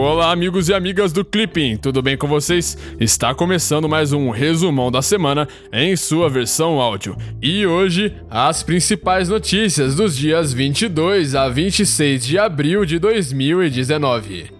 [0.00, 2.78] Olá, amigos e amigas do Clipping, tudo bem com vocês?
[3.00, 7.16] Está começando mais um resumão da semana em sua versão áudio.
[7.42, 14.52] E hoje, as principais notícias dos dias 22 a 26 de abril de 2019.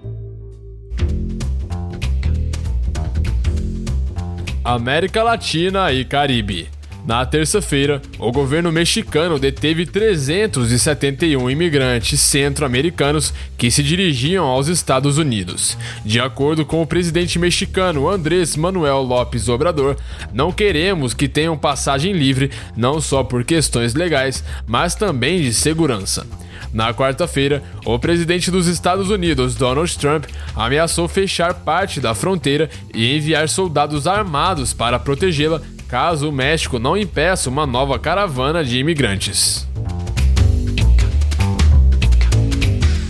[4.64, 6.77] América Latina e Caribe.
[7.09, 15.74] Na terça-feira, o governo mexicano deteve 371 imigrantes centro-americanos que se dirigiam aos Estados Unidos.
[16.05, 19.96] De acordo com o presidente mexicano Andrés Manuel López Obrador,
[20.34, 26.27] não queremos que tenham passagem livre, não só por questões legais, mas também de segurança.
[26.74, 33.16] Na quarta-feira, o presidente dos Estados Unidos, Donald Trump, ameaçou fechar parte da fronteira e
[33.16, 39.66] enviar soldados armados para protegê-la caso o México não impeça uma nova caravana de imigrantes.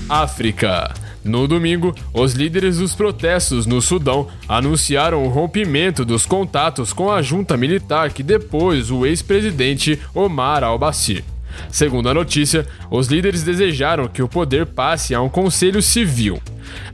[0.08, 0.94] África.
[1.24, 7.20] No domingo, os líderes dos protestos no Sudão anunciaram o rompimento dos contatos com a
[7.20, 11.24] junta militar que depois o ex-presidente Omar al-Bashir.
[11.70, 16.40] Segundo a notícia, os líderes desejaram que o poder passe a um conselho civil.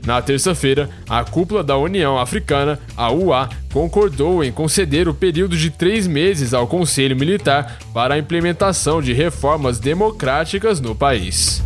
[0.05, 5.69] Na terça-feira, a cúpula da União Africana, a UA, concordou em conceder o período de
[5.69, 11.63] três meses ao Conselho Militar para a implementação de reformas democráticas no país.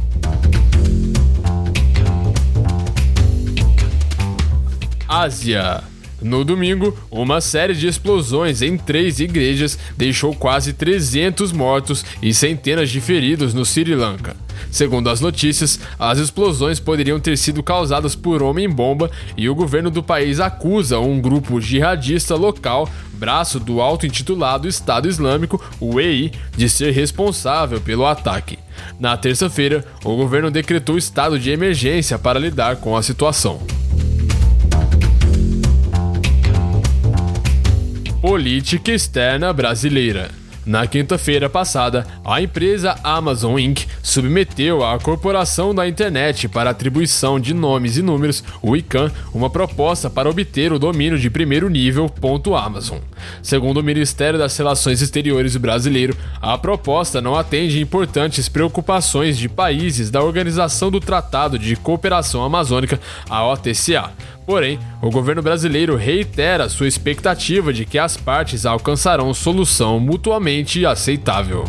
[5.08, 5.84] Ásia.
[6.22, 12.90] No domingo, uma série de explosões em três igrejas deixou quase 300 mortos e centenas
[12.90, 14.36] de feridos no Sri Lanka.
[14.70, 20.04] Segundo as notícias, as explosões poderiam ter sido causadas por homem-bomba e o governo do
[20.04, 26.92] país acusa um grupo jihadista local, braço do auto-intitulado Estado Islâmico, o EI, de ser
[26.92, 28.60] responsável pelo ataque.
[29.00, 33.62] Na terça-feira, o governo decretou estado de emergência para lidar com a situação.
[38.30, 40.30] Política externa brasileira.
[40.64, 43.88] Na quinta-feira passada, a empresa Amazon Inc.
[44.04, 50.12] submeteu à Corporação da Internet para Atribuição de Nomes e Números, o ICANN, uma proposta
[50.12, 52.08] para obter o domínio de primeiro nível
[52.56, 53.00] .amazon.
[53.42, 60.12] Segundo o Ministério das Relações Exteriores brasileiro, a proposta não atende importantes preocupações de países
[60.12, 64.12] da Organização do Tratado de Cooperação Amazônica, a OTCA,
[64.50, 71.66] Porém, o governo brasileiro reitera sua expectativa de que as partes alcançarão solução mutuamente aceitável.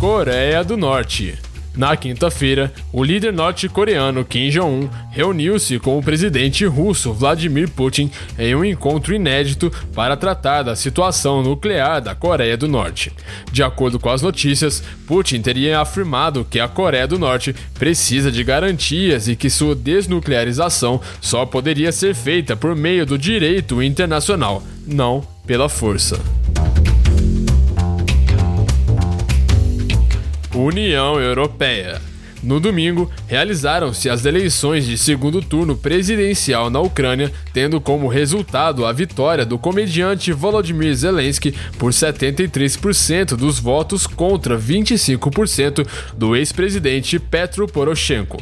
[0.00, 1.38] Coreia do Norte
[1.76, 8.54] na quinta-feira, o líder norte-coreano Kim Jong-un reuniu-se com o presidente russo Vladimir Putin em
[8.54, 13.12] um encontro inédito para tratar da situação nuclear da Coreia do Norte.
[13.52, 18.42] De acordo com as notícias, Putin teria afirmado que a Coreia do Norte precisa de
[18.42, 25.22] garantias e que sua desnuclearização só poderia ser feita por meio do direito internacional, não
[25.46, 26.18] pela força.
[30.56, 32.00] União Europeia.
[32.42, 38.92] No domingo, realizaram-se as eleições de segundo turno presidencial na Ucrânia, tendo como resultado a
[38.92, 48.38] vitória do comediante Volodymyr Zelensky por 73% dos votos contra 25% do ex-presidente Petro Poroshenko.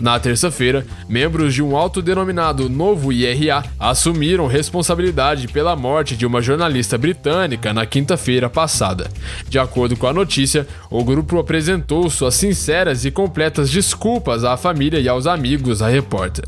[0.00, 6.98] Na terça-feira, membros de um autodenominado Novo IRA assumiram responsabilidade pela morte de uma jornalista
[6.98, 9.10] britânica na quinta-feira passada.
[9.48, 14.98] De acordo com a notícia, o grupo apresentou suas sinceras e completas desculpas à família
[14.98, 16.44] e aos amigos da repórter.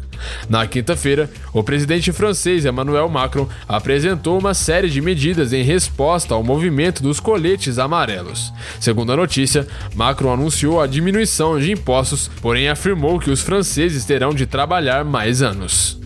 [0.48, 6.42] Na quinta-feira, o presidente francês Emmanuel Macron apresentou uma série de medidas em resposta ao
[6.42, 8.52] movimento dos coletes amarelos.
[8.80, 14.34] Segundo a notícia, Macron anunciou a diminuição de impostos, porém afirmou que os franceses terão
[14.34, 15.98] de trabalhar mais anos.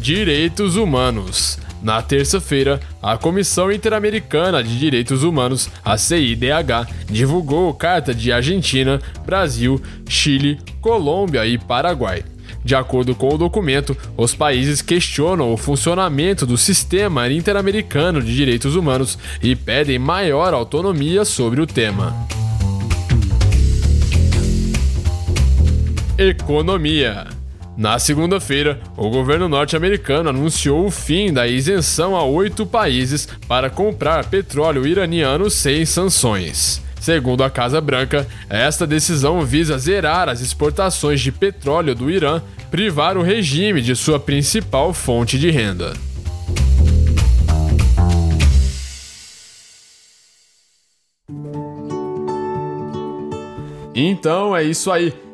[0.00, 8.32] Direitos Humanos na terça-feira, a Comissão Interamericana de Direitos Humanos, a CIDH, divulgou carta de
[8.32, 12.24] Argentina, Brasil, Chile, Colômbia e Paraguai.
[12.64, 18.74] De acordo com o documento, os países questionam o funcionamento do sistema interamericano de direitos
[18.74, 22.14] humanos e pedem maior autonomia sobre o tema.
[26.18, 27.37] Economia.
[27.78, 34.24] Na segunda-feira, o governo norte-americano anunciou o fim da isenção a oito países para comprar
[34.24, 36.82] petróleo iraniano sem sanções.
[37.00, 43.16] Segundo a Casa Branca, esta decisão visa zerar as exportações de petróleo do Irã, privar
[43.16, 45.92] o regime de sua principal fonte de renda.
[53.94, 55.27] Então é isso aí.